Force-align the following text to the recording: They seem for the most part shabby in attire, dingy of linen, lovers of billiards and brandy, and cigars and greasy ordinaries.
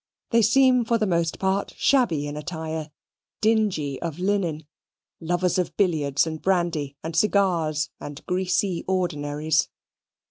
They 0.31 0.41
seem 0.41 0.83
for 0.83 0.97
the 0.97 1.05
most 1.05 1.37
part 1.37 1.75
shabby 1.77 2.25
in 2.27 2.35
attire, 2.35 2.89
dingy 3.39 4.01
of 4.01 4.17
linen, 4.17 4.65
lovers 5.19 5.59
of 5.59 5.77
billiards 5.77 6.25
and 6.25 6.41
brandy, 6.41 6.97
and 7.03 7.15
cigars 7.15 7.91
and 7.99 8.25
greasy 8.25 8.83
ordinaries. 8.87 9.69